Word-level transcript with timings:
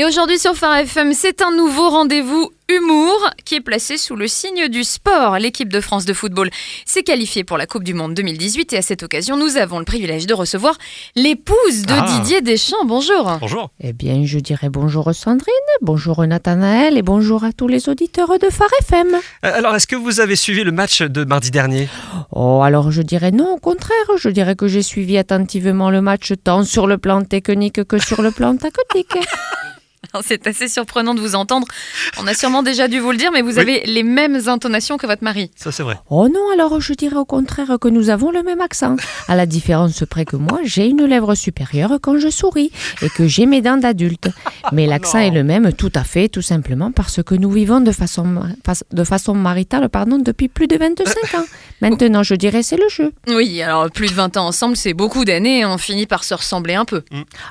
Et 0.00 0.04
aujourd'hui 0.04 0.38
sur 0.38 0.54
Phare 0.54 0.76
FM, 0.76 1.12
c'est 1.12 1.42
un 1.42 1.50
nouveau 1.50 1.88
rendez-vous 1.90 2.52
humour 2.68 3.30
qui 3.44 3.56
est 3.56 3.60
placé 3.60 3.96
sous 3.96 4.14
le 4.14 4.28
signe 4.28 4.68
du 4.68 4.84
sport. 4.84 5.38
L'équipe 5.38 5.72
de 5.72 5.80
France 5.80 6.04
de 6.04 6.12
football 6.12 6.50
s'est 6.86 7.02
qualifiée 7.02 7.42
pour 7.42 7.58
la 7.58 7.66
Coupe 7.66 7.82
du 7.82 7.94
Monde 7.94 8.14
2018 8.14 8.74
et 8.74 8.76
à 8.76 8.82
cette 8.82 9.02
occasion, 9.02 9.36
nous 9.36 9.56
avons 9.56 9.80
le 9.80 9.84
privilège 9.84 10.26
de 10.28 10.34
recevoir 10.34 10.76
l'épouse 11.16 11.82
de 11.82 11.94
Ah. 11.94 12.06
Didier 12.06 12.42
Deschamps. 12.42 12.84
Bonjour. 12.84 13.38
Bonjour. 13.40 13.70
Eh 13.80 13.92
bien, 13.92 14.24
je 14.24 14.38
dirais 14.38 14.68
bonjour 14.68 15.12
Sandrine, 15.12 15.48
bonjour 15.80 16.24
Nathanaël 16.24 16.96
et 16.96 17.02
bonjour 17.02 17.42
à 17.42 17.52
tous 17.52 17.66
les 17.66 17.88
auditeurs 17.88 18.38
de 18.38 18.50
Phare 18.50 18.70
FM. 18.82 19.16
Euh, 19.16 19.18
Alors, 19.52 19.74
est-ce 19.74 19.88
que 19.88 19.96
vous 19.96 20.20
avez 20.20 20.36
suivi 20.36 20.62
le 20.62 20.70
match 20.70 21.02
de 21.02 21.24
mardi 21.24 21.50
dernier? 21.50 21.88
Oh, 22.30 22.60
alors 22.62 22.92
je 22.92 23.02
dirais 23.02 23.32
non, 23.32 23.54
au 23.54 23.58
contraire, 23.58 23.96
je 24.16 24.28
dirais 24.28 24.54
que 24.54 24.68
j'ai 24.68 24.82
suivi 24.82 25.18
attentivement 25.18 25.90
le 25.90 26.02
match 26.02 26.34
tant 26.44 26.62
sur 26.62 26.86
le 26.86 26.98
plan 26.98 27.24
technique 27.24 27.82
que 27.82 27.98
sur 27.98 28.22
le 28.22 28.30
plan 28.30 28.56
tactique. 28.56 29.16
C'est 30.22 30.46
assez 30.46 30.68
surprenant 30.68 31.14
de 31.14 31.20
vous 31.20 31.34
entendre. 31.34 31.66
On 32.20 32.26
a 32.26 32.34
sûrement 32.34 32.62
déjà 32.62 32.88
dû 32.88 32.98
vous 32.98 33.10
le 33.10 33.16
dire, 33.16 33.30
mais 33.32 33.42
vous 33.42 33.54
Oui. 33.54 33.58
avez 33.60 33.82
les 33.86 34.02
mêmes 34.02 34.38
intonations 34.48 34.96
que 34.96 35.06
votre 35.06 35.22
mari. 35.24 35.50
Ça, 35.56 35.70
c'est 35.72 35.82
vrai. 35.82 35.98
Oh 36.10 36.28
non, 36.28 36.50
alors 36.52 36.80
je 36.80 36.92
dirais 36.94 37.16
au 37.16 37.24
contraire 37.24 37.76
que 37.80 37.88
nous 37.88 38.10
avons 38.10 38.30
le 38.30 38.42
même 38.42 38.60
accent. 38.60 38.96
À 39.28 39.36
la 39.36 39.46
différence 39.46 40.04
près 40.08 40.24
que 40.24 40.36
moi, 40.36 40.60
j'ai 40.64 40.86
une 40.86 41.04
lèvre 41.04 41.34
supérieure 41.34 41.98
quand 42.02 42.18
je 42.18 42.28
souris 42.28 42.70
et 43.02 43.08
que 43.10 43.26
j'ai 43.26 43.46
mes 43.46 43.60
dents 43.62 43.76
d'adulte. 43.76 44.28
Mais 44.72 44.86
l'accent 44.86 45.18
non. 45.18 45.24
est 45.24 45.30
le 45.30 45.44
même 45.44 45.72
tout 45.72 45.92
à 45.94 46.04
fait, 46.04 46.28
tout 46.28 46.42
simplement 46.42 46.90
parce 46.92 47.22
que 47.22 47.34
nous 47.34 47.50
vivons 47.50 47.80
de 47.80 47.92
façon, 47.92 48.42
de 48.92 49.04
façon 49.04 49.34
maritale 49.34 49.88
pardon, 49.88 50.18
depuis 50.18 50.48
plus 50.48 50.66
de 50.66 50.76
25 50.76 51.38
ans. 51.38 51.44
Maintenant, 51.80 52.22
je 52.22 52.34
dirais 52.34 52.62
c'est 52.62 52.76
le 52.76 52.88
jeu. 52.88 53.12
Oui, 53.28 53.62
alors 53.62 53.90
plus 53.90 54.08
de 54.08 54.14
20 54.14 54.36
ans 54.36 54.46
ensemble, 54.46 54.76
c'est 54.76 54.94
beaucoup 54.94 55.24
d'années 55.24 55.60
et 55.60 55.64
on 55.66 55.78
finit 55.78 56.06
par 56.06 56.24
se 56.24 56.34
ressembler 56.34 56.74
un 56.74 56.84
peu. 56.84 57.02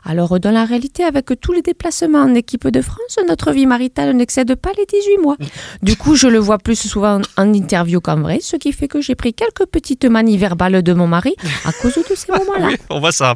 Alors, 0.05 0.40
dans 0.40 0.52
la 0.52 0.66
réalité, 0.66 1.04
avec 1.04 1.27
tous 1.40 1.54
les 1.54 1.62
déplacements 1.62 2.20
en 2.21 2.34
de 2.56 2.82
France, 2.82 3.18
notre 3.28 3.52
vie 3.52 3.66
maritale 3.66 4.16
n'excède 4.16 4.55
pas 4.55 4.72
les 4.78 4.86
18 4.86 5.18
mois. 5.22 5.36
Du 5.82 5.96
coup, 5.98 6.16
je 6.16 6.28
le 6.28 6.40
vois 6.40 6.58
plus 6.58 6.80
souvent 6.80 7.21
en 7.38 7.54
interview 7.54 7.99
qu'en 7.99 8.21
vrai, 8.21 8.40
ce 8.41 8.55
qui 8.55 8.71
fait 8.71 8.88
que 8.88 9.02
j'ai 9.02 9.16
pris 9.16 9.34
quelques 9.34 9.66
petites 9.66 10.05
manies 10.05 10.38
verbales 10.38 10.82
de 10.82 10.94
mon 10.94 11.08
mari 11.08 11.36
à 11.66 11.74
cause 11.74 11.96
de 11.96 12.16
ces 12.16 12.32
moments-là. 12.38 12.68
Oui, 12.70 12.77
on 12.90 12.99
voit 12.99 13.12
ça. 13.12 13.36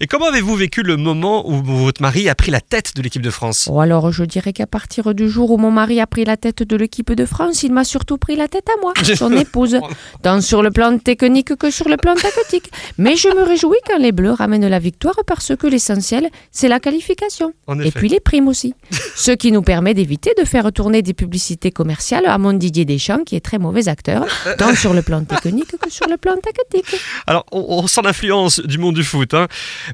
Et 0.00 0.06
comment 0.06 0.26
avez-vous 0.26 0.54
vécu 0.54 0.82
le 0.82 0.96
moment 0.96 1.48
où 1.48 1.62
votre 1.62 2.02
mari 2.02 2.28
a 2.28 2.34
pris 2.34 2.50
la 2.50 2.60
tête 2.60 2.94
de 2.94 3.02
l'équipe 3.02 3.22
de 3.22 3.30
France? 3.30 3.68
Oh, 3.70 3.80
alors, 3.80 4.12
je 4.12 4.24
dirais 4.24 4.52
qu'à 4.52 4.66
partir 4.66 5.14
du 5.14 5.28
jour 5.28 5.50
où 5.50 5.56
mon 5.56 5.70
mari 5.70 6.00
a 6.00 6.06
pris 6.06 6.24
la 6.24 6.36
tête 6.36 6.62
de 6.62 6.76
l'équipe 6.76 7.12
de 7.12 7.26
France, 7.26 7.62
il 7.62 7.72
m'a 7.72 7.84
surtout 7.84 8.18
pris 8.18 8.36
la 8.36 8.46
tête 8.48 8.68
à 8.68 8.80
moi, 8.80 8.92
son 9.16 9.32
épouse, 9.32 9.78
tant 10.22 10.40
sur 10.40 10.62
le 10.62 10.70
plan 10.70 10.98
technique 10.98 11.56
que 11.56 11.70
sur 11.70 11.88
le 11.88 11.96
plan 11.96 12.14
tactique. 12.14 12.70
Mais 12.98 13.16
je 13.16 13.28
me 13.28 13.42
réjouis 13.42 13.78
quand 13.88 13.98
les 13.98 14.12
Bleus 14.12 14.32
ramènent 14.32 14.68
la 14.68 14.78
victoire 14.78 15.16
parce 15.26 15.56
que 15.56 15.66
l'essentiel, 15.66 16.28
c'est 16.50 16.68
la 16.68 16.80
qualification. 16.80 17.52
Et 17.84 17.90
puis 17.90 18.08
les 18.08 18.20
primes 18.20 18.51
aussi. 18.52 18.74
Ce 19.16 19.32
qui 19.32 19.50
nous 19.50 19.62
permet 19.62 19.94
d'éviter 19.94 20.32
de 20.38 20.44
faire 20.44 20.70
tourner 20.72 21.00
des 21.02 21.14
publicités 21.14 21.70
commerciales 21.72 22.26
à 22.26 22.36
mon 22.38 22.52
Didier 22.52 22.84
Deschamps, 22.84 23.24
qui 23.24 23.34
est 23.36 23.40
très 23.48 23.58
mauvais 23.58 23.88
acteur, 23.88 24.20
tant 24.58 24.74
sur 24.74 24.92
le 24.92 25.02
plan 25.02 25.24
technique 25.24 25.72
que 25.82 25.90
sur 25.90 26.06
le 26.08 26.16
plan 26.16 26.34
tactique. 26.46 26.94
Alors, 27.26 27.44
on, 27.50 27.64
on 27.82 27.86
sent 27.86 28.02
l'influence 28.04 28.60
du 28.60 28.78
monde 28.78 28.94
du 28.94 29.04
foot. 29.04 29.32
hein. 29.34 29.46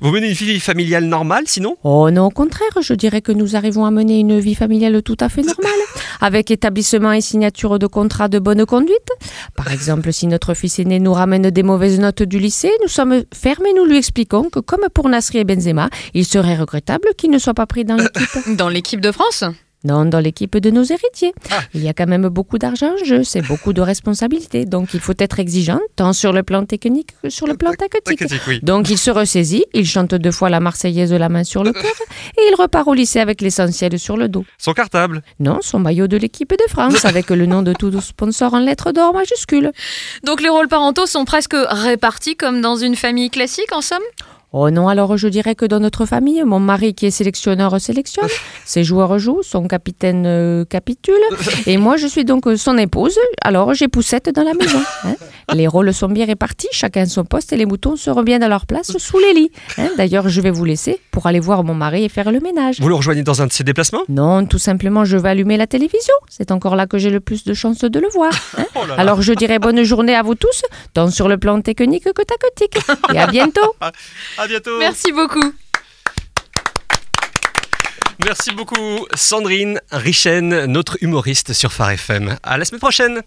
Vous 0.03 0.11
menez 0.11 0.29
une 0.29 0.35
vie 0.35 0.61
familiale 0.61 1.05
normale, 1.05 1.45
sinon? 1.47 1.77
Oh 1.85 2.11
non, 2.11 2.27
au 2.27 2.31
contraire, 2.31 2.77
je 2.89 2.95
dirais 2.95 3.23
que 3.23 3.33
nous 3.33 3.57
arrivons 3.57 3.85
à 3.87 3.91
mener 3.91 4.19
une 4.19 4.39
vie 4.41 4.55
familiale 4.55 5.01
tout 5.03 5.17
à 5.21 5.29
fait 5.29 5.43
normale, 5.43 5.83
avec 6.21 6.51
établissement 6.51 7.13
et 7.13 7.21
signature 7.21 7.79
de 7.79 7.87
contrats 7.87 8.29
de 8.29 8.39
bonne 8.41 8.65
conduite. 8.67 9.09
Par 9.57 9.71
exemple, 9.73 10.13
si 10.13 10.27
notre 10.27 10.53
fils 10.55 10.79
aîné 10.81 10.99
nous 10.99 11.13
ramène 11.15 11.51
des 11.51 11.63
mauvaises 11.63 11.99
notes 12.01 12.23
du 12.25 12.39
lycée, 12.39 12.73
nous 12.83 12.89
sommes 12.89 13.23
fermes 13.33 13.67
et 13.67 13.75
nous 13.75 13.85
lui 13.85 13.97
expliquons 13.97 14.51
que 14.51 14.59
comme 14.61 14.87
pour 14.93 15.09
Nasri 15.09 15.39
et 15.39 15.45
Benzema, 15.45 15.89
il 16.15 16.25
serait 16.25 16.57
regrettable 16.57 17.09
qu'il 17.17 17.31
ne 17.31 17.39
soit 17.39 17.55
pas 17.55 17.67
pris 17.67 17.85
dans 17.85 17.97
l'équipe. 17.97 18.37
Dans 18.57 18.71
l'équipe 18.71 19.01
de 19.03 19.13
France 19.13 19.45
Non, 19.85 20.07
dans 20.07 20.21
l'équipe 20.21 20.57
de 20.57 20.71
nos 20.71 20.83
héritiers. 20.83 21.35
Ah. 21.51 21.61
Il 21.75 21.83
y 21.83 21.89
a 21.89 21.93
quand 21.93 22.07
même 22.07 22.29
beaucoup 22.29 22.57
d'argent 22.57 22.95
en 22.95 23.05
jeu, 23.05 23.25
c'est 23.25 23.43
beaucoup 23.43 23.75
de 23.75 23.83
responsabilités. 23.83 24.65
Donc 24.65 24.95
il 24.95 25.01
faut 25.01 25.13
être 25.19 25.39
exigeant, 25.39 25.81
tant 25.97 26.15
sur 26.15 26.33
le 26.33 26.43
plan 26.43 26.65
technique 26.65 27.11
que 27.23 27.29
sur 27.29 27.47
le 27.47 27.55
plan 27.55 27.73
tactique. 27.73 28.25
Oui. 28.47 28.61
Donc 28.63 28.89
il 28.89 28.97
se 28.97 29.11
ressaisit, 29.11 29.67
il 29.75 29.87
chante 29.87 30.15
deux 30.15 30.31
fois 30.31 30.49
la 30.49 30.61
Marseillaise 30.61 31.11
de 31.11 31.17
la 31.17 31.29
main 31.29 31.45
sur 31.45 31.63
le 31.63 31.73
cœur 31.73 31.85
et 32.39 32.43
il 32.51 32.55
repart 32.55 32.89
au 32.89 32.95
lycée 32.95 33.21
avec 33.21 33.43
l'essentiel 33.43 33.99
sur 33.99 34.17
le 34.17 34.29
dos. 34.29 34.47
Son 34.57 34.73
cartable. 34.73 35.23
Non, 35.41 35.59
son 35.61 35.79
maillot 35.79 36.07
de 36.07 36.17
l'équipe 36.17 36.51
de 36.51 36.71
France 36.71 37.05
avec 37.05 37.29
le 37.29 37.45
nom 37.45 37.63
de 37.63 37.75
tout 37.75 38.01
sponsor 38.01 38.55
en 38.55 38.61
lettres 38.61 38.93
d'or 38.93 39.13
majuscules. 39.13 39.73
Donc 40.25 40.41
les 40.41 40.49
rôles 40.49 40.69
parentaux 40.69 41.07
sont 41.07 41.27
presque 41.27 41.55
répartis 41.55 42.37
comme 42.37 42.63
dans 42.63 42.77
une 42.77 42.97
famille 42.97 43.29
classique 43.29 43.73
en 43.73 43.83
somme? 43.83 44.03
Oh 44.53 44.71
non, 44.71 44.89
alors 44.89 45.19
je 45.19 45.29
dirais 45.29 45.55
que 45.55 45.67
dans 45.67 45.79
notre 45.79 46.07
famille, 46.07 46.43
mon 46.43 46.59
mari 46.59 46.95
qui 46.95 47.05
est 47.05 47.11
sélectionneur 47.11 47.79
sélectionne, 47.81 48.29
ses 48.65 48.83
joueurs 48.83 49.19
jouent, 49.19 49.43
son 49.43 49.69
capitaine 49.69 50.25
euh, 50.27 50.65
capitule, 50.65 51.21
et 51.67 51.77
moi 51.77 51.99
je 51.99 52.07
suis 52.07 52.25
donc 52.25 52.47
euh, 52.47 52.57
son 52.57 52.79
épouse, 52.79 53.19
alors 53.43 53.75
j'ai 53.75 53.89
poussette 53.89 54.31
dans 54.35 54.45
la 54.45 54.55
maison. 54.55 54.79
hein. 55.05 55.15
Les 55.55 55.67
rôles 55.67 55.93
sont 55.93 56.09
bien 56.09 56.25
répartis, 56.25 56.69
chacun 56.73 57.05
son 57.07 57.25
poste 57.25 57.53
et 57.53 57.57
les 57.59 57.67
moutons 57.67 57.97
seront 57.97 58.23
bien 58.23 58.41
à 58.41 58.49
leur 58.49 58.65
place 58.67 58.97
sous 58.97 59.19
les 59.19 59.35
lits. 59.35 59.51
hein. 59.77 59.91
D'ailleurs, 59.99 60.29
je 60.31 60.41
vais 60.41 60.51
vous 60.51 60.65
laisser 60.65 60.99
pour 61.11 61.27
aller 61.27 61.41
voir 61.41 61.63
mon 61.63 61.75
mari 61.75 62.05
et 62.05 62.09
faire 62.09 62.33
le 62.33 62.41
ménage. 62.41 62.81
Vous 62.81 62.89
le 62.89 62.95
rejoignez 62.95 63.23
dans 63.23 63.43
un 63.43 63.47
de 63.47 63.53
ses 63.53 63.65
déplacements? 63.65 64.03
Non, 64.09 64.47
tout 64.47 64.59
simplement, 64.59 65.05
je 65.05 65.17
vais 65.19 65.29
allumer 65.29 65.59
la 65.59 65.67
télévision. 65.67 66.15
C'est 66.31 66.53
encore 66.53 66.75
là 66.77 66.87
que 66.87 66.97
j'ai 66.97 67.11
le 67.11 67.21
plus 67.21 67.45
de 67.45 67.53
chances 67.53 67.81
de 67.81 67.99
le 68.01 68.09
voir. 68.09 68.33
hein. 68.57 68.65
Oh 68.75 68.81
là 68.87 68.95
là. 68.95 69.01
Alors 69.03 69.21
je 69.23 69.33
dirais 69.33 69.59
bonne 69.59 69.83
journée 69.83 70.15
à 70.15 70.23
vous 70.23 70.37
tous, 70.37 70.63
tant 70.95 71.11
sur 71.11 71.29
le 71.29 71.37
plan 71.37 71.61
technique 71.61 72.05
que 72.05 72.23
tactique. 72.23 72.79
Et 73.13 73.19
à 73.19 73.27
bientôt. 73.27 73.75
À 74.39 74.47
bientôt. 74.47 74.79
Merci 74.79 75.13
beaucoup. 75.13 75.53
Merci 78.25 78.53
beaucoup, 78.53 79.07
Sandrine 79.15 79.81
Richen, 79.91 80.65
notre 80.67 80.97
humoriste 81.03 81.53
sur 81.53 81.73
Phare 81.73 81.91
FM. 81.93 82.37
À 82.43 82.57
la 82.59 82.65
semaine 82.65 82.81
prochaine. 82.81 83.23